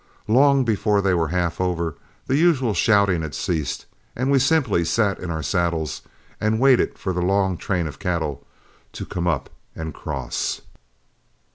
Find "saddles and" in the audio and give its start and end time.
5.43-6.59